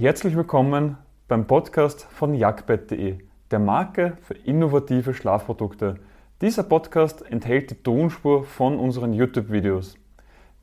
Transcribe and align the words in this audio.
Herzlich 0.00 0.36
willkommen 0.36 0.96
beim 1.26 1.48
Podcast 1.48 2.04
von 2.04 2.32
jagdbett.de, 2.32 3.18
der 3.50 3.58
Marke 3.58 4.16
für 4.22 4.34
innovative 4.34 5.12
Schlafprodukte. 5.12 5.96
Dieser 6.40 6.62
Podcast 6.62 7.28
enthält 7.28 7.72
die 7.72 7.82
Tonspur 7.82 8.44
von 8.44 8.78
unseren 8.78 9.12
YouTube-Videos. 9.12 9.96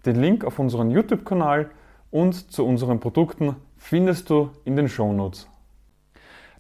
Den 0.05 0.21
Link 0.21 0.45
auf 0.45 0.57
unseren 0.57 0.89
YouTube-Kanal 0.89 1.69
und 2.11 2.49
zu 2.49 2.65
unseren 2.65 3.01
Produkten 3.01 3.57
findest 3.75 4.29
du 4.29 4.51
in 4.63 4.77
den 4.77 4.87
Shownotes. 4.87 5.49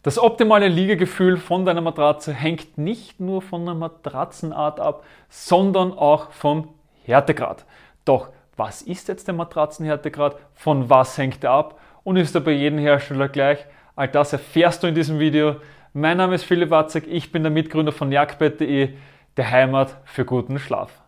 Das 0.03 0.19
optimale 0.19 0.67
Liegegefühl 0.67 1.37
von 1.37 1.63
deiner 1.63 1.79
Matratze 1.79 2.33
hängt 2.33 2.77
nicht 2.77 3.21
nur 3.21 3.41
von 3.41 3.65
der 3.65 3.75
Matratzenart 3.75 4.81
ab, 4.81 5.05
sondern 5.29 5.93
auch 5.93 6.31
vom 6.31 6.73
Härtegrad. 7.05 7.65
Doch 8.03 8.31
was 8.57 8.81
ist 8.81 9.07
jetzt 9.07 9.27
der 9.27 9.33
Matratzenhärtegrad? 9.33 10.35
Von 10.53 10.89
was 10.89 11.17
hängt 11.17 11.41
er 11.45 11.51
ab? 11.51 11.79
Und 12.05 12.17
ist 12.17 12.35
er 12.35 12.41
bei 12.41 12.51
jedem 12.51 12.79
Hersteller 12.79 13.27
gleich. 13.27 13.65
All 13.97 14.07
das 14.07 14.31
erfährst 14.31 14.83
du 14.83 14.87
in 14.87 14.95
diesem 14.95 15.19
Video. 15.19 15.57
Mein 15.91 16.17
Name 16.17 16.35
ist 16.35 16.45
Philipp 16.45 16.69
Watzek, 16.69 17.07
ich 17.07 17.31
bin 17.31 17.43
der 17.43 17.51
Mitgründer 17.51 17.91
von 17.91 18.11
jagdbett.de, 18.11 18.93
der 19.35 19.51
Heimat 19.51 19.97
für 20.05 20.23
guten 20.23 20.59
Schlaf. 20.59 21.01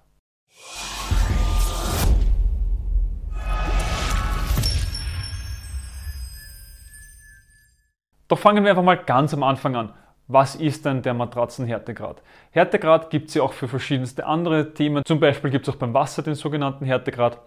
Doch 8.28 8.40
fangen 8.40 8.64
wir 8.64 8.72
einfach 8.72 8.84
mal 8.84 8.98
ganz 8.98 9.34
am 9.34 9.44
Anfang 9.44 9.76
an. 9.76 9.94
Was 10.28 10.56
ist 10.56 10.86
denn 10.86 11.04
der 11.04 11.14
Matratzenhärtegrad? 11.14 12.22
Härtegrad 12.52 13.09
gibt 13.12 13.30
es 13.30 13.36
ja 13.36 13.44
auch 13.44 13.54
für 13.54 13.68
verschiedenste 13.68 14.26
andere 14.26 14.73
Themen. 14.73 15.06
Zum 15.06 15.20
Beispiel 15.20 15.52
gibt 15.52 15.68
es 15.68 15.73
auch 15.73 15.78
beim 15.78 15.94
Wasser 15.94 16.23
den 16.23 16.36
sogenannten 16.36 16.86
Härtegrad. 16.86 17.40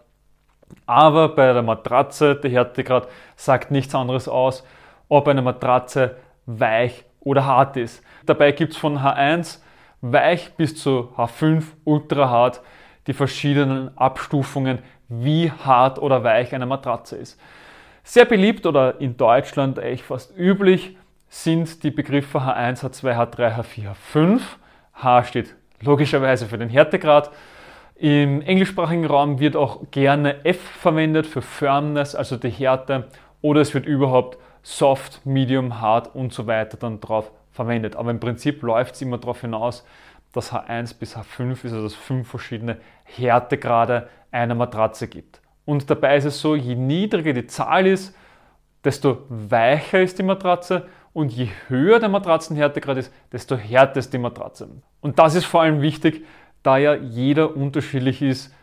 Aber 0.87 1.29
bei 1.31 1.53
der 1.53 1.63
Matratze, 1.63 2.35
der 2.35 2.51
Härtegrad 2.51 3.09
sagt 3.37 3.71
nichts 3.71 3.95
anderes 3.95 4.29
aus, 4.29 4.65
ob 5.09 5.29
eine 5.29 5.43
Matratze 5.43 6.17
weich 6.47 7.05
oder 7.21 7.45
hart 7.45 7.77
ist. 7.77 8.03
Dabei 8.27 8.53
gibt 8.53 8.73
es 8.73 8.79
von 8.79 8.99
H1 8.99 9.59
weich 10.01 10.55
bis 10.55 10.77
zu 10.77 11.13
H5 11.17 11.65
ultra 11.85 12.31
hart 12.31 12.63
die 13.07 13.13
verschiedenen 13.13 13.97
Abstufungen, 13.97 14.79
wie 15.09 15.51
hart 15.51 15.99
oder 15.99 16.23
weich 16.23 16.55
eine 16.55 16.67
Matratze 16.67 17.17
ist. 17.17 17.41
Sehr 18.03 18.25
beliebt 18.25 18.67
oder 18.67 19.01
in 19.01 19.17
Deutschland 19.17 19.79
eigentlich 19.79 20.05
fast 20.05 20.37
üblich 20.37 20.97
sind 21.29 21.83
die 21.83 21.91
Begriffe 21.91 22.39
H1, 22.39 22.85
H2, 22.85 23.17
H3, 23.17 23.57
H4, 23.57 23.95
H5. 24.15 24.41
H 24.95 25.25
steht 25.25 25.55
logischerweise 25.81 26.47
für 26.47 26.59
den 26.59 26.69
Härtegrad 26.69 27.31
im 28.01 28.41
englischsprachigen 28.41 29.05
Raum 29.05 29.41
wird 29.41 29.57
auch 29.57 29.83
gerne 29.91 30.43
F 30.47 30.59
verwendet 30.59 31.27
für 31.27 31.43
Firmness, 31.43 32.15
also 32.15 32.39
die 32.39 32.49
Härte, 32.49 33.09
oder 33.43 33.61
es 33.61 33.75
wird 33.75 33.85
überhaupt 33.85 34.39
Soft, 34.63 35.21
Medium, 35.27 35.83
Hard 35.83 36.15
und 36.15 36.33
so 36.33 36.47
weiter 36.47 36.79
dann 36.79 37.01
drauf 37.01 37.31
verwendet. 37.53 37.97
Aber 37.97 38.11
im 38.11 38.19
Prinzip 38.19 38.63
läuft 38.63 38.95
es 38.95 39.03
immer 39.03 39.19
darauf 39.19 39.43
hinaus, 39.43 39.85
dass 40.33 40.51
H1 40.51 40.99
bis 40.99 41.15
H5 41.15 41.53
ist, 41.53 41.65
also 41.65 41.83
dass 41.83 41.93
es 41.93 41.99
fünf 41.99 42.29
verschiedene 42.29 42.79
Härtegrade 43.05 44.09
einer 44.31 44.55
Matratze 44.55 45.07
gibt. 45.07 45.43
Und 45.67 45.91
dabei 45.91 46.17
ist 46.17 46.25
es 46.25 46.41
so, 46.41 46.57
je 46.57 46.77
niedriger 46.77 47.35
die 47.35 47.49
Zahl 47.49 47.87
ist, 47.87 48.17
desto 48.83 49.27
weicher 49.29 50.01
ist 50.01 50.19
die 50.19 50.23
Matratze 50.23 50.87
und 51.13 51.33
je 51.33 51.49
höher 51.69 51.99
der 51.99 52.09
Matratzenhärtegrad 52.09 52.97
ist, 52.97 53.13
desto 53.31 53.57
härter 53.57 53.99
ist 53.99 54.15
die 54.15 54.19
Matratze. 54.19 54.71
Und 55.03 55.19
das 55.19 55.35
ist 55.35 55.45
vor 55.45 55.61
allem 55.63 55.83
wichtig, 55.83 56.25
da 56.63 56.79
ja 56.79 56.95
jeder 56.95 57.57
unterschiedlich 57.57 58.23
ist. 58.23 58.55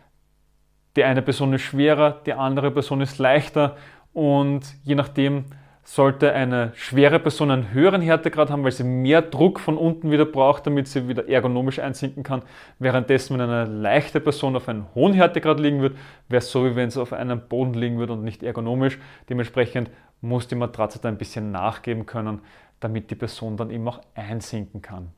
Die 0.95 1.03
eine 1.03 1.21
Person 1.21 1.53
ist 1.53 1.61
schwerer, 1.61 2.21
die 2.25 2.33
andere 2.33 2.71
Person 2.71 3.01
ist 3.01 3.19
leichter 3.19 3.77
und 4.13 4.61
je 4.83 4.95
nachdem 4.95 5.45
sollte 5.83 6.33
eine 6.33 6.73
schwere 6.75 7.17
Person 7.17 7.49
einen 7.49 7.71
höheren 7.71 8.01
Härtegrad 8.01 8.49
haben, 8.49 8.65
weil 8.65 8.73
sie 8.73 8.83
mehr 8.83 9.21
Druck 9.21 9.57
von 9.57 9.77
unten 9.77 10.11
wieder 10.11 10.25
braucht, 10.25 10.67
damit 10.67 10.89
sie 10.89 11.07
wieder 11.07 11.29
ergonomisch 11.29 11.79
einsinken 11.79 12.23
kann. 12.23 12.41
Währenddessen, 12.77 13.35
wenn 13.35 13.49
eine 13.49 13.63
leichte 13.63 14.19
Person 14.19 14.57
auf 14.57 14.67
einem 14.67 14.93
hohen 14.95 15.13
Härtegrad 15.13 15.61
liegen 15.61 15.81
wird, 15.81 15.95
wäre 16.27 16.39
es 16.39 16.51
so, 16.51 16.65
wie 16.65 16.75
wenn 16.75 16.89
sie 16.89 17.01
auf 17.01 17.13
einem 17.13 17.47
Boden 17.47 17.73
liegen 17.73 17.99
würde 17.99 18.13
und 18.13 18.23
nicht 18.25 18.43
ergonomisch. 18.43 18.99
Dementsprechend 19.29 19.89
muss 20.19 20.49
die 20.49 20.55
Matratze 20.55 20.99
da 20.99 21.07
ein 21.07 21.17
bisschen 21.17 21.51
nachgeben 21.51 22.05
können, 22.05 22.41
damit 22.81 23.09
die 23.09 23.15
Person 23.15 23.55
dann 23.55 23.69
eben 23.69 23.87
auch 23.87 24.01
einsinken 24.13 24.81
kann. 24.81 25.13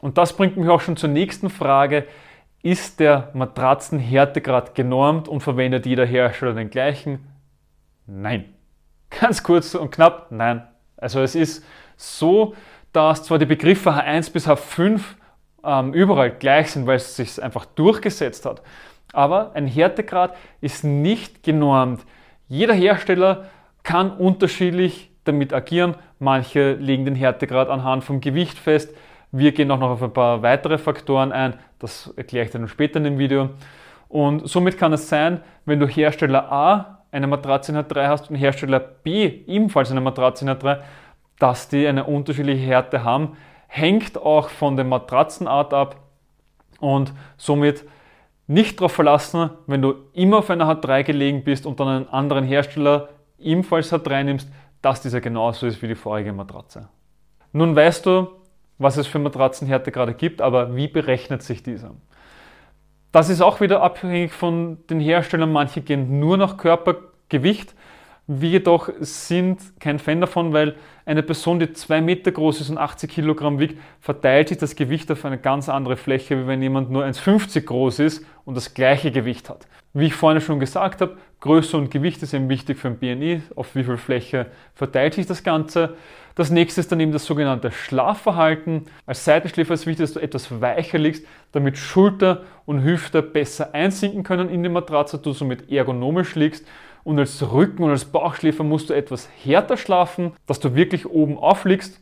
Und 0.00 0.18
das 0.18 0.36
bringt 0.36 0.56
mich 0.56 0.68
auch 0.68 0.80
schon 0.80 0.96
zur 0.96 1.08
nächsten 1.08 1.50
Frage. 1.50 2.06
Ist 2.62 3.00
der 3.00 3.30
Matratzenhärtegrad 3.34 4.74
genormt 4.74 5.28
und 5.28 5.40
verwendet 5.40 5.86
jeder 5.86 6.06
Hersteller 6.06 6.54
den 6.54 6.70
gleichen? 6.70 7.26
Nein. 8.06 8.44
Ganz 9.10 9.42
kurz 9.42 9.74
und 9.74 9.90
knapp, 9.90 10.30
nein. 10.30 10.66
Also 10.96 11.20
es 11.20 11.34
ist 11.34 11.64
so, 11.96 12.54
dass 12.92 13.24
zwar 13.24 13.38
die 13.38 13.46
Begriffe 13.46 13.90
H1 13.90 14.32
bis 14.32 14.48
H5 14.48 15.00
ähm, 15.64 15.94
überall 15.94 16.30
gleich 16.30 16.72
sind, 16.72 16.86
weil 16.86 16.96
es 16.96 17.16
sich 17.16 17.42
einfach 17.42 17.64
durchgesetzt 17.64 18.44
hat, 18.44 18.62
aber 19.12 19.52
ein 19.54 19.66
Härtegrad 19.66 20.36
ist 20.60 20.84
nicht 20.84 21.42
genormt. 21.42 22.04
Jeder 22.48 22.74
Hersteller 22.74 23.46
kann 23.82 24.10
unterschiedlich 24.10 25.10
damit 25.24 25.52
agieren. 25.52 25.94
Manche 26.18 26.72
legen 26.74 27.04
den 27.04 27.14
Härtegrad 27.14 27.68
anhand 27.68 28.04
vom 28.04 28.20
Gewicht 28.20 28.58
fest, 28.58 28.94
wir 29.32 29.52
gehen 29.52 29.70
auch 29.70 29.78
noch 29.78 29.90
auf 29.90 30.02
ein 30.02 30.12
paar 30.12 30.42
weitere 30.42 30.78
Faktoren 30.78 31.32
ein, 31.32 31.54
das 31.78 32.12
erkläre 32.16 32.46
ich 32.46 32.50
dann 32.50 32.68
später 32.68 32.96
in 32.96 33.04
dem 33.04 33.18
Video. 33.18 33.50
Und 34.08 34.48
somit 34.48 34.78
kann 34.78 34.92
es 34.92 35.08
sein, 35.08 35.42
wenn 35.66 35.80
du 35.80 35.86
Hersteller 35.86 36.50
A 36.50 36.98
eine 37.12 37.26
Matratze 37.26 37.72
in 37.72 37.78
H3 37.78 38.06
hast 38.06 38.30
und 38.30 38.36
Hersteller 38.36 38.80
B 38.80 39.42
ebenfalls 39.46 39.90
eine 39.90 40.00
Matratze 40.00 40.44
in 40.44 40.50
H3, 40.50 40.78
dass 41.38 41.68
die 41.68 41.86
eine 41.86 42.04
unterschiedliche 42.04 42.66
Härte 42.66 43.04
haben, 43.04 43.36
hängt 43.66 44.16
auch 44.16 44.48
von 44.48 44.76
der 44.76 44.84
Matratzenart 44.84 45.74
ab 45.74 45.96
und 46.80 47.12
somit 47.36 47.84
nicht 48.46 48.80
darauf 48.80 48.92
verlassen, 48.92 49.50
wenn 49.66 49.82
du 49.82 49.94
immer 50.14 50.38
auf 50.38 50.50
einer 50.50 50.66
H3 50.66 51.04
gelegen 51.04 51.44
bist 51.44 51.66
und 51.66 51.78
dann 51.80 51.88
einen 51.88 52.08
anderen 52.08 52.44
Hersteller 52.44 53.10
ebenfalls 53.38 53.92
H3 53.92 54.24
nimmst, 54.24 54.50
dass 54.80 55.02
dieser 55.02 55.20
genauso 55.20 55.66
ist 55.66 55.82
wie 55.82 55.88
die 55.88 55.94
vorige 55.94 56.32
Matratze. 56.32 56.88
Nun 57.52 57.76
weißt 57.76 58.06
du, 58.06 58.28
was 58.78 58.96
es 58.96 59.06
für 59.06 59.18
Matratzenhärte 59.18 59.90
gerade 59.92 60.14
gibt, 60.14 60.40
aber 60.40 60.76
wie 60.76 60.88
berechnet 60.88 61.42
sich 61.42 61.62
dieser? 61.62 61.92
Das 63.12 63.30
ist 63.30 63.40
auch 63.40 63.60
wieder 63.60 63.82
abhängig 63.82 64.32
von 64.32 64.78
den 64.88 65.00
Herstellern. 65.00 65.50
Manche 65.50 65.80
gehen 65.80 66.20
nur 66.20 66.36
nach 66.36 66.56
Körpergewicht. 66.56 67.74
Wir 68.26 68.50
jedoch 68.50 68.90
sind 69.00 69.80
kein 69.80 69.98
Fan 69.98 70.20
davon, 70.20 70.52
weil 70.52 70.76
eine 71.06 71.22
Person, 71.22 71.58
die 71.58 71.72
zwei 71.72 72.02
Meter 72.02 72.30
groß 72.30 72.60
ist 72.60 72.68
und 72.68 72.76
80 72.76 73.10
Kilogramm 73.10 73.58
wiegt, 73.58 73.80
verteilt 74.00 74.50
sich 74.50 74.58
das 74.58 74.76
Gewicht 74.76 75.10
auf 75.10 75.24
eine 75.24 75.38
ganz 75.38 75.70
andere 75.70 75.96
Fläche, 75.96 76.42
wie 76.42 76.46
wenn 76.46 76.60
jemand 76.60 76.90
nur 76.90 77.04
1,50 77.04 77.62
groß 77.62 78.00
ist 78.00 78.26
und 78.44 78.54
das 78.54 78.74
gleiche 78.74 79.10
Gewicht 79.10 79.48
hat. 79.48 79.66
Wie 79.98 80.06
ich 80.06 80.14
vorhin 80.14 80.40
schon 80.40 80.60
gesagt 80.60 81.00
habe, 81.00 81.16
Größe 81.40 81.76
und 81.76 81.90
Gewicht 81.90 82.22
ist 82.22 82.32
eben 82.32 82.48
wichtig 82.48 82.78
für 82.78 82.86
ein 82.86 82.98
BNI, 82.98 83.42
auf 83.56 83.74
wie 83.74 83.82
viel 83.82 83.96
Fläche 83.96 84.46
verteilt 84.72 85.14
sich 85.14 85.26
das 85.26 85.42
Ganze. 85.42 85.96
Das 86.36 86.50
nächste 86.50 86.80
ist 86.80 86.92
dann 86.92 87.00
eben 87.00 87.10
das 87.10 87.26
sogenannte 87.26 87.72
Schlafverhalten. 87.72 88.84
Als 89.06 89.24
Seitenschläfer 89.24 89.74
ist 89.74 89.86
wichtig, 89.86 90.04
dass 90.04 90.12
du 90.12 90.20
etwas 90.20 90.60
weicher 90.60 90.98
liegst, 90.98 91.26
damit 91.50 91.78
Schulter 91.78 92.44
und 92.64 92.84
Hüfte 92.84 93.22
besser 93.22 93.74
einsinken 93.74 94.22
können 94.22 94.48
in 94.48 94.62
die 94.62 94.68
Matratze, 94.68 95.18
du 95.18 95.32
somit 95.32 95.68
ergonomisch 95.68 96.36
liegst. 96.36 96.64
Und 97.02 97.18
als 97.18 97.50
Rücken- 97.50 97.82
und 97.82 97.90
als 97.90 98.04
Bauchschläfer 98.04 98.62
musst 98.62 98.90
du 98.90 98.94
etwas 98.94 99.28
härter 99.42 99.76
schlafen, 99.76 100.30
dass 100.46 100.60
du 100.60 100.76
wirklich 100.76 101.06
oben 101.06 101.36
aufliegst 101.36 102.00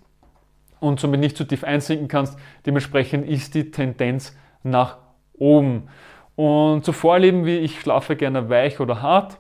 und 0.81 1.01
somit 1.01 1.21
nicht 1.21 1.39
zu 1.39 1.45
tief 1.45 1.65
einsinken 1.65 2.09
kannst. 2.09 2.39
Dementsprechend 2.67 3.27
ist 3.27 3.55
die 3.55 3.71
Tendenz 3.71 4.37
nach 4.63 4.99
oben. 5.33 5.89
Und 6.37 6.85
zu 6.85 6.93
Vorlieben 6.93 7.47
wie 7.47 7.59
ich 7.59 7.81
schlafe 7.81 8.15
gerne 8.15 8.49
weich 8.49 8.79
oder 8.79 9.03
hart, 9.03 9.39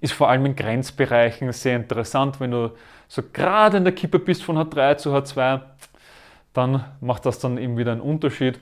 ist 0.00 0.12
vor 0.12 0.28
allem 0.28 0.44
in 0.46 0.56
Grenzbereichen 0.56 1.50
sehr 1.52 1.76
interessant. 1.76 2.38
Wenn 2.40 2.50
du 2.50 2.72
so 3.08 3.22
gerade 3.32 3.78
in 3.78 3.84
der 3.84 3.94
Kippe 3.94 4.18
bist 4.18 4.42
von 4.42 4.58
H3 4.58 4.96
zu 4.96 5.14
H2, 5.14 5.60
dann 6.52 6.84
macht 7.00 7.24
das 7.24 7.38
dann 7.38 7.56
eben 7.56 7.78
wieder 7.78 7.92
einen 7.92 8.00
Unterschied. 8.00 8.60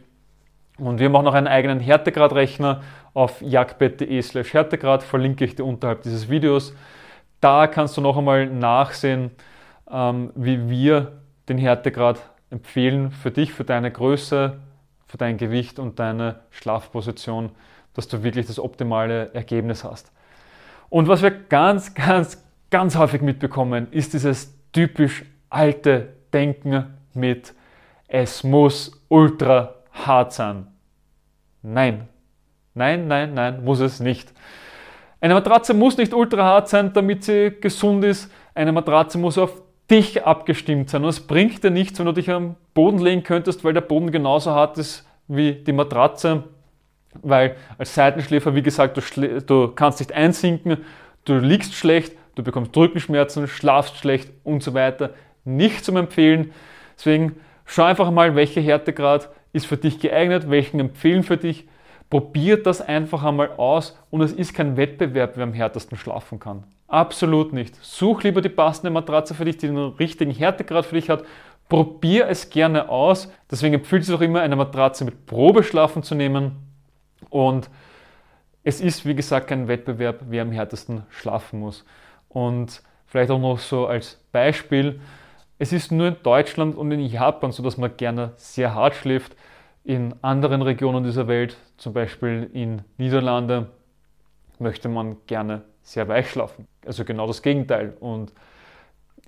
Und 0.79 0.99
wir 0.99 1.07
haben 1.07 1.17
auch 1.17 1.23
noch 1.23 1.35
einen 1.35 1.49
eigenen 1.49 1.81
Härtegradrechner 1.81 2.83
auf 3.15 3.43
jagdbett.de 3.43 4.23
slash 4.23 4.55
Härtegrad, 4.55 5.03
verlinke 5.03 5.45
ich 5.45 5.57
dir 5.57 5.65
unterhalb 5.65 6.03
dieses 6.03 6.31
Videos. 6.31 6.75
Da 7.41 7.67
kannst 7.67 7.97
du 7.97 8.01
noch 8.01 8.17
einmal 8.17 8.47
nachsehen, 8.47 9.31
ähm, 9.91 10.31
wie 10.35 10.69
wir 10.69 11.13
den 11.49 11.59
Härtegrad 11.59 12.21
empfehlen 12.51 13.11
für 13.11 13.31
dich, 13.31 13.53
für 13.53 13.65
deine 13.65 13.91
Größe, 13.91 14.59
für 15.11 15.19
dein 15.19 15.39
Gewicht 15.39 15.81
und 15.81 15.99
deine 15.99 16.37
Schlafposition, 16.51 17.51
dass 17.95 18.07
du 18.07 18.23
wirklich 18.23 18.47
das 18.47 18.61
optimale 18.61 19.35
Ergebnis 19.35 19.83
hast. 19.83 20.13
Und 20.89 21.09
was 21.09 21.21
wir 21.21 21.33
ganz, 21.33 21.95
ganz, 21.95 22.41
ganz 22.71 22.97
häufig 22.97 23.21
mitbekommen, 23.21 23.89
ist 23.91 24.13
dieses 24.13 24.55
typisch 24.71 25.25
alte 25.49 26.15
Denken 26.33 26.95
mit 27.13 27.55
es 28.07 28.45
muss 28.45 29.05
ultra 29.09 29.75
hart 29.91 30.33
sein. 30.33 30.69
Nein, 31.63 32.09
nein, 32.75 33.09
nein, 33.09 33.35
nein, 33.35 33.65
muss 33.65 33.81
es 33.81 33.99
nicht. 33.99 34.33
Eine 35.21 35.35
Matratze 35.35 35.75
muss 35.75 35.97
nicht 35.97 36.15
ultra 36.15 36.45
hart 36.45 36.69
sein, 36.69 36.93
damit 36.93 37.25
sie 37.25 37.57
gesund 37.61 38.05
ist. 38.05 38.33
Eine 38.55 38.71
Matratze 38.71 39.19
muss 39.19 39.39
auf 39.39 39.61
dich 39.91 40.25
abgestimmt 40.25 40.91
sein. 40.91 41.03
Und 41.03 41.11
es 41.11 41.21
bringt 41.21 41.65
dir 41.65 41.71
nichts, 41.71 41.99
wenn 41.99 42.07
du 42.07 42.13
dich 42.13 42.31
am 42.31 42.57
Boden 42.75 42.99
legen 42.99 43.23
könntest, 43.23 43.65
weil 43.65 43.75
der 43.75 43.81
Boden 43.81 44.11
genauso 44.11 44.53
hart 44.53 44.79
ist 44.79 45.07
wie 45.29 45.53
die 45.53 45.73
Matratze. 45.73 46.45
Weil 47.23 47.57
als 47.77 47.95
Seitenschläfer, 47.95 48.55
wie 48.55 48.63
gesagt, 48.63 48.97
du, 48.97 49.41
du 49.41 49.69
kannst 49.69 49.99
nicht 49.99 50.13
einsinken, 50.13 50.79
du 51.25 51.39
liegst 51.39 51.75
schlecht, 51.75 52.13
du 52.37 52.43
bekommst 52.43 52.77
Rückenschmerzen, 52.77 53.49
schlafst 53.49 53.97
schlecht 53.97 54.31
und 54.45 54.63
so 54.63 54.75
weiter. 54.75 55.11
Nicht 55.45 55.85
zum 55.85 55.97
Empfehlen. 55.97 56.53
Deswegen 56.97 57.37
schau 57.65 57.85
einfach 57.85 58.11
mal, 58.11 58.37
welcher 58.37 58.61
Härtegrad 58.61 59.29
ist 59.53 59.67
für 59.67 59.77
dich 59.77 59.99
geeignet, 59.99 60.49
welchen 60.49 60.79
empfehlen 60.79 61.25
für 61.25 61.37
dich. 61.37 61.67
Probiert 62.09 62.67
das 62.67 62.81
einfach 62.81 63.25
einmal 63.25 63.53
aus 63.57 63.99
und 64.11 64.21
es 64.21 64.33
ist 64.33 64.55
kein 64.55 64.77
Wettbewerb, 64.77 65.33
wer 65.37 65.45
am 65.45 65.53
härtesten 65.53 65.97
schlafen 65.97 66.39
kann. 66.39 66.65
Absolut 66.91 67.53
nicht. 67.53 67.77
Such 67.85 68.25
lieber 68.25 68.43
die 68.43 68.49
passende 68.49 68.91
Matratze 68.91 69.33
für 69.35 69.45
dich, 69.45 69.59
die 69.59 69.69
den 69.69 69.79
richtigen 69.79 70.33
Härtegrad 70.33 70.85
für 70.85 70.97
dich 70.97 71.09
hat. 71.09 71.25
Probier 71.69 72.27
es 72.29 72.51
gerne 72.51 72.89
aus. 72.89 73.33
Deswegen 73.49 73.75
empfiehlt 73.75 74.03
es 74.03 74.11
auch 74.11 74.21
immer, 74.21 74.41
eine 74.41 74.57
Matratze 74.57 75.05
mit 75.05 75.25
Probeschlafen 75.25 76.03
zu 76.03 76.17
nehmen. 76.17 76.57
Und 77.29 77.71
es 78.65 78.81
ist, 78.81 79.07
wie 79.07 79.15
gesagt, 79.15 79.47
kein 79.47 79.69
Wettbewerb, 79.69 80.23
wer 80.29 80.43
am 80.43 80.51
härtesten 80.51 81.05
schlafen 81.11 81.61
muss. 81.61 81.85
Und 82.29 82.83
vielleicht 83.07 83.31
auch 83.31 83.39
noch 83.39 83.61
so 83.61 83.87
als 83.87 84.21
Beispiel, 84.33 85.01
es 85.61 85.73
ist 85.73 85.93
nur 85.93 86.09
in 86.09 86.17
Deutschland 86.25 86.75
und 86.75 86.91
in 86.91 87.01
Japan 87.01 87.53
so, 87.53 87.63
dass 87.63 87.79
man 87.79 87.97
gerne 87.97 88.33
sehr 88.35 88.75
hart 88.75 88.97
schläft. 88.97 89.37
In 89.85 90.15
anderen 90.23 90.63
Regionen 90.63 91.05
dieser 91.05 91.29
Welt, 91.29 91.57
zum 91.77 91.93
Beispiel 91.93 92.51
in 92.53 92.83
Niederlande, 92.99 93.69
möchte 94.61 94.89
man 94.89 95.17
gerne 95.27 95.63
sehr 95.83 96.09
weich 96.09 96.31
schlafen. 96.31 96.67
Also 96.87 97.05
genau 97.05 97.27
das 97.27 97.43
Gegenteil. 97.43 97.97
Und 98.01 98.33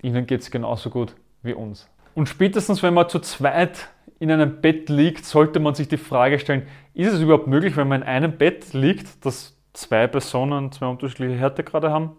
ihnen 0.01 0.25
geht 0.25 0.41
es 0.41 0.51
genauso 0.51 0.89
gut 0.89 1.15
wie 1.41 1.53
uns. 1.53 1.89
Und 2.15 2.29
spätestens, 2.29 2.83
wenn 2.83 2.93
man 2.93 3.09
zu 3.09 3.19
zweit 3.19 3.89
in 4.19 4.31
einem 4.31 4.61
Bett 4.61 4.89
liegt, 4.89 5.25
sollte 5.25 5.59
man 5.59 5.75
sich 5.75 5.87
die 5.87 5.97
Frage 5.97 6.39
stellen, 6.39 6.67
ist 6.93 7.11
es 7.11 7.21
überhaupt 7.21 7.47
möglich, 7.47 7.75
wenn 7.75 7.87
man 7.87 8.01
in 8.01 8.07
einem 8.07 8.37
Bett 8.37 8.73
liegt, 8.73 9.25
dass 9.25 9.57
zwei 9.73 10.07
Personen 10.07 10.71
zwei 10.71 10.85
unterschiedliche 10.85 11.35
Härtegrade 11.35 11.91
haben? 11.91 12.11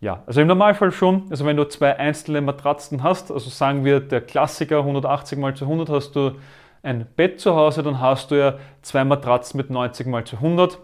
Ja, 0.00 0.22
also 0.26 0.40
im 0.40 0.46
Normalfall 0.46 0.92
schon. 0.92 1.26
Also 1.30 1.44
wenn 1.44 1.56
du 1.56 1.64
zwei 1.68 1.98
einzelne 1.98 2.40
Matratzen 2.40 3.02
hast, 3.02 3.30
also 3.30 3.50
sagen 3.50 3.84
wir 3.84 4.00
der 4.00 4.20
Klassiker 4.20 4.78
180 4.78 5.38
mal 5.38 5.54
zu 5.54 5.64
100 5.64 5.88
hast 5.90 6.12
du 6.12 6.32
ein 6.82 7.06
Bett 7.16 7.40
zu 7.40 7.54
Hause, 7.54 7.82
dann 7.82 8.00
hast 8.00 8.30
du 8.30 8.36
ja 8.36 8.58
zwei 8.80 9.04
Matratzen 9.04 9.58
mit 9.58 9.68
90 9.68 10.06
mal 10.06 10.24
zu 10.24 10.36
100 10.36 10.78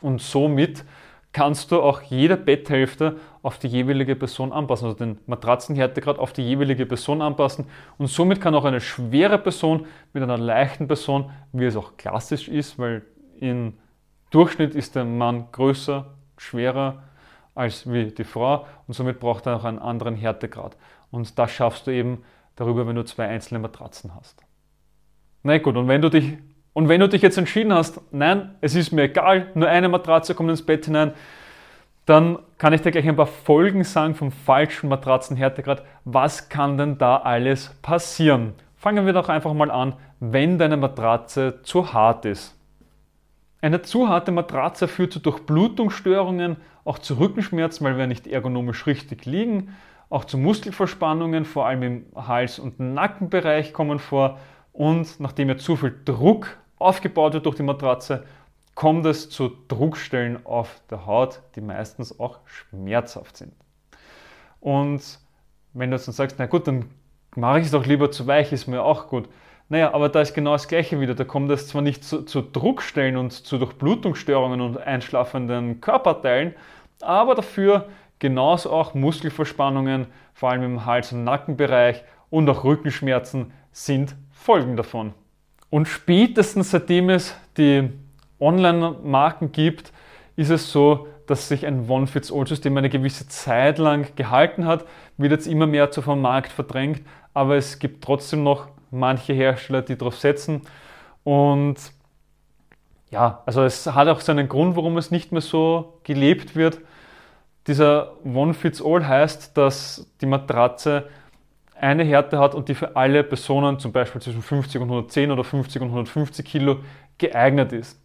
und 0.00 0.20
somit 0.20 0.84
kannst 1.32 1.70
du 1.70 1.82
auch 1.82 2.00
jede 2.00 2.36
Betthälfte 2.38 3.16
auf 3.42 3.58
die 3.58 3.68
jeweilige 3.68 4.16
Person 4.16 4.52
anpassen, 4.52 4.86
also 4.86 4.98
den 4.98 5.18
Matratzenhärtegrad 5.26 6.18
auf 6.18 6.32
die 6.32 6.42
jeweilige 6.42 6.86
Person 6.86 7.20
anpassen. 7.20 7.66
Und 7.98 8.06
somit 8.06 8.40
kann 8.40 8.54
auch 8.54 8.64
eine 8.64 8.80
schwere 8.80 9.38
Person 9.38 9.86
mit 10.14 10.22
einer 10.22 10.38
leichten 10.38 10.88
Person, 10.88 11.30
wie 11.52 11.66
es 11.66 11.76
auch 11.76 11.98
klassisch 11.98 12.48
ist, 12.48 12.78
weil 12.78 13.04
im 13.38 13.74
Durchschnitt 14.30 14.74
ist 14.74 14.96
der 14.96 15.04
Mann 15.04 15.48
größer, 15.52 16.06
schwerer 16.38 17.02
als 17.54 17.90
wie 17.90 18.06
die 18.06 18.24
Frau 18.24 18.66
und 18.86 18.94
somit 18.94 19.20
braucht 19.20 19.46
er 19.46 19.56
auch 19.56 19.64
einen 19.64 19.78
anderen 19.78 20.14
Härtegrad. 20.14 20.76
Und 21.10 21.38
das 21.38 21.50
schaffst 21.50 21.86
du 21.86 21.90
eben 21.90 22.22
darüber, 22.54 22.86
wenn 22.86 22.96
du 22.96 23.04
zwei 23.04 23.28
einzelne 23.28 23.60
Matratzen 23.60 24.14
hast. 24.14 24.42
Na 25.42 25.58
gut, 25.58 25.76
und 25.76 25.86
wenn 25.86 26.02
du 26.02 26.08
dich 26.08 26.38
und 26.76 26.90
wenn 26.90 27.00
du 27.00 27.08
dich 27.08 27.22
jetzt 27.22 27.38
entschieden 27.38 27.72
hast, 27.72 28.02
nein, 28.12 28.54
es 28.60 28.74
ist 28.74 28.92
mir 28.92 29.04
egal, 29.04 29.46
nur 29.54 29.66
eine 29.66 29.88
Matratze 29.88 30.34
kommt 30.34 30.50
ins 30.50 30.60
Bett 30.60 30.84
hinein, 30.84 31.14
dann 32.04 32.38
kann 32.58 32.74
ich 32.74 32.82
dir 32.82 32.90
gleich 32.90 33.08
ein 33.08 33.16
paar 33.16 33.24
Folgen 33.24 33.82
sagen 33.82 34.14
vom 34.14 34.30
falschen 34.30 34.90
Matratzenhärtegrad. 34.90 35.82
Was 36.04 36.50
kann 36.50 36.76
denn 36.76 36.98
da 36.98 37.16
alles 37.16 37.70
passieren? 37.80 38.52
Fangen 38.76 39.06
wir 39.06 39.14
doch 39.14 39.30
einfach 39.30 39.54
mal 39.54 39.70
an, 39.70 39.94
wenn 40.20 40.58
deine 40.58 40.76
Matratze 40.76 41.62
zu 41.62 41.94
hart 41.94 42.26
ist. 42.26 42.54
Eine 43.62 43.80
zu 43.80 44.10
harte 44.10 44.30
Matratze 44.30 44.86
führt 44.86 45.14
zu 45.14 45.20
Durchblutungsstörungen, 45.20 46.58
auch 46.84 46.98
zu 46.98 47.14
Rückenschmerzen, 47.14 47.86
weil 47.86 47.96
wir 47.96 48.06
nicht 48.06 48.26
ergonomisch 48.26 48.86
richtig 48.86 49.24
liegen, 49.24 49.74
auch 50.10 50.26
zu 50.26 50.36
Muskelverspannungen, 50.36 51.46
vor 51.46 51.64
allem 51.64 51.82
im 51.82 52.06
Hals- 52.14 52.58
und 52.58 52.80
Nackenbereich 52.80 53.72
kommen 53.72 53.98
vor. 53.98 54.38
Und 54.74 55.20
nachdem 55.20 55.48
ja 55.48 55.56
zu 55.56 55.76
viel 55.76 55.94
Druck 56.04 56.58
aufgebaut 56.78 57.34
wird 57.34 57.46
durch 57.46 57.56
die 57.56 57.62
Matratze, 57.62 58.24
kommt 58.74 59.06
es 59.06 59.30
zu 59.30 59.50
Druckstellen 59.68 60.44
auf 60.44 60.80
der 60.90 61.06
Haut, 61.06 61.40
die 61.54 61.60
meistens 61.60 62.20
auch 62.20 62.40
schmerzhaft 62.44 63.36
sind. 63.36 63.52
Und 64.60 65.18
wenn 65.72 65.90
du 65.90 65.96
jetzt 65.96 66.08
dann 66.08 66.14
sagst, 66.14 66.36
na 66.38 66.46
gut, 66.46 66.66
dann 66.66 66.90
mache 67.34 67.60
ich 67.60 67.66
es 67.66 67.72
doch 67.72 67.86
lieber 67.86 68.10
zu 68.10 68.26
weich, 68.26 68.52
ist 68.52 68.66
mir 68.66 68.82
auch 68.82 69.08
gut. 69.08 69.28
Naja, 69.68 69.92
aber 69.94 70.08
da 70.08 70.20
ist 70.20 70.34
genau 70.34 70.52
das 70.52 70.68
Gleiche 70.68 71.00
wieder. 71.00 71.14
Da 71.14 71.24
kommt 71.24 71.50
es 71.50 71.68
zwar 71.68 71.82
nicht 71.82 72.04
zu, 72.04 72.22
zu 72.22 72.40
Druckstellen 72.40 73.16
und 73.16 73.32
zu 73.32 73.58
Durchblutungsstörungen 73.58 74.60
und 74.60 74.78
einschlafenden 74.78 75.80
Körperteilen, 75.80 76.54
aber 77.00 77.34
dafür 77.34 77.88
genauso 78.18 78.70
auch 78.70 78.94
Muskelverspannungen, 78.94 80.06
vor 80.34 80.50
allem 80.50 80.62
im 80.62 80.86
Hals- 80.86 81.12
und 81.12 81.24
Nackenbereich 81.24 82.04
und 82.30 82.48
auch 82.48 82.64
Rückenschmerzen 82.64 83.52
sind 83.72 84.14
Folgen 84.30 84.76
davon. 84.76 85.14
Und 85.70 85.88
spätestens 85.88 86.70
seitdem 86.70 87.10
es 87.10 87.34
die 87.56 87.90
Online-Marken 88.40 89.52
gibt, 89.52 89.92
ist 90.36 90.50
es 90.50 90.70
so, 90.70 91.08
dass 91.26 91.48
sich 91.48 91.66
ein 91.66 91.88
One-Fits-All-System 91.88 92.76
eine 92.76 92.88
gewisse 92.88 93.26
Zeit 93.28 93.78
lang 93.78 94.14
gehalten 94.14 94.64
hat, 94.64 94.84
wird 95.16 95.32
jetzt 95.32 95.46
immer 95.46 95.66
mehr 95.66 95.90
zu 95.90 96.02
vom 96.02 96.20
Markt 96.20 96.52
verdrängt, 96.52 97.02
aber 97.34 97.56
es 97.56 97.78
gibt 97.78 98.04
trotzdem 98.04 98.42
noch 98.42 98.68
manche 98.90 99.32
Hersteller, 99.32 99.82
die 99.82 99.96
darauf 99.96 100.16
setzen. 100.18 100.62
Und 101.24 101.76
ja, 103.10 103.42
also 103.46 103.62
es 103.62 103.86
hat 103.86 104.08
auch 104.08 104.20
seinen 104.20 104.48
Grund, 104.48 104.76
warum 104.76 104.96
es 104.98 105.10
nicht 105.10 105.32
mehr 105.32 105.40
so 105.40 105.98
gelebt 106.04 106.54
wird. 106.54 106.78
Dieser 107.66 108.12
One-Fits-All 108.24 109.06
heißt, 109.06 109.56
dass 109.56 110.06
die 110.20 110.26
Matratze 110.26 111.08
eine 111.80 112.04
Härte 112.04 112.38
hat 112.38 112.54
und 112.54 112.68
die 112.68 112.74
für 112.74 112.96
alle 112.96 113.22
Personen, 113.22 113.78
zum 113.78 113.92
Beispiel 113.92 114.20
zwischen 114.20 114.42
50 114.42 114.80
und 114.80 114.88
110 114.88 115.30
oder 115.30 115.44
50 115.44 115.82
und 115.82 115.88
150 115.88 116.44
Kilo, 116.44 116.80
geeignet 117.18 117.72
ist. 117.72 118.00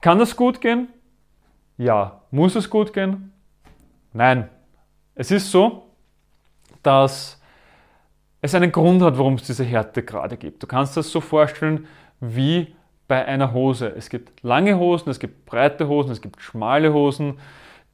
Kann 0.00 0.18
das 0.18 0.36
gut 0.36 0.60
gehen? 0.60 0.88
Ja. 1.76 2.22
Muss 2.30 2.54
es 2.54 2.68
gut 2.68 2.92
gehen? 2.92 3.32
Nein. 4.12 4.48
Es 5.14 5.30
ist 5.30 5.50
so, 5.50 5.90
dass 6.82 7.40
es 8.40 8.54
einen 8.54 8.70
Grund 8.70 9.02
hat, 9.02 9.18
warum 9.18 9.34
es 9.34 9.42
diese 9.44 9.64
Härtegrade 9.64 10.36
gibt. 10.36 10.62
Du 10.62 10.66
kannst 10.66 10.96
das 10.96 11.10
so 11.10 11.20
vorstellen 11.20 11.86
wie 12.20 12.74
bei 13.08 13.24
einer 13.24 13.52
Hose. 13.52 13.92
Es 13.96 14.10
gibt 14.10 14.42
lange 14.42 14.78
Hosen, 14.78 15.10
es 15.10 15.18
gibt 15.18 15.46
breite 15.46 15.88
Hosen, 15.88 16.12
es 16.12 16.20
gibt 16.20 16.40
schmale 16.40 16.92
Hosen. 16.92 17.38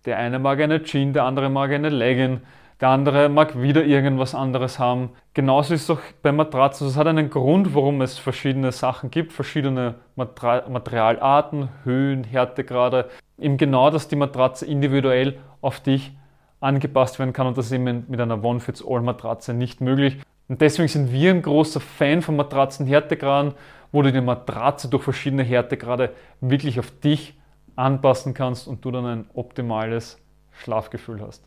Der 0.05 0.19
eine 0.19 0.39
mag 0.39 0.61
eine 0.61 0.83
Jeans, 0.83 1.15
der 1.15 1.25
andere 1.25 1.49
mag 1.49 1.71
eine 1.71 1.89
Legging. 1.89 2.41
Der 2.85 2.91
andere 2.91 3.31
mag 3.31 3.63
wieder 3.63 3.83
irgendwas 3.83 4.35
anderes 4.35 4.79
haben. 4.79 5.09
Genauso 5.33 5.73
ist 5.73 5.85
es 5.85 5.91
auch 5.91 6.01
bei 6.21 6.33
Matratzen. 6.33 6.87
Es 6.87 6.99
hat 6.99 7.07
einen 7.07 7.31
Grund, 7.31 7.75
warum 7.75 8.03
es 8.03 8.19
verschiedene 8.19 8.73
Sachen 8.73 9.11
gibt, 9.11 9.33
verschiedene 9.33 9.95
Materialarten, 10.17 11.71
Höhen, 11.85 12.25
Härtegrade. 12.25 13.09
Eben 13.39 13.57
genau, 13.57 13.89
dass 13.89 14.09
die 14.09 14.17
Matratze 14.17 14.67
individuell 14.67 15.39
auf 15.63 15.81
dich 15.81 16.13
angepasst 16.61 17.19
werden 17.19 17.33
kann 17.33 17.47
und 17.47 17.57
das 17.57 17.65
ist 17.65 17.73
eben 17.73 18.05
mit 18.07 18.21
einer 18.21 18.45
One-Fits-All-Matratze 18.45 19.55
nicht 19.55 19.81
möglich. 19.81 20.19
Und 20.49 20.61
deswegen 20.61 20.89
sind 20.89 21.11
wir 21.11 21.31
ein 21.31 21.41
großer 21.41 21.81
Fan 21.81 22.21
von 22.21 22.37
Matratzen-Härtegraden, 22.37 23.55
wo 23.93 24.03
du 24.03 24.13
die 24.13 24.21
Matratze 24.21 24.91
durch 24.91 25.05
verschiedene 25.05 25.43
Härtegrade 25.43 26.13
wirklich 26.43 26.79
auf 26.79 26.91
dich 27.01 27.41
anpassen 27.77 28.35
kannst 28.35 28.69
und 28.69 28.85
du 28.85 28.91
dann 28.91 29.07
ein 29.07 29.25
optimales 29.33 30.21
Schlafgefühl 30.53 31.23
hast. 31.23 31.47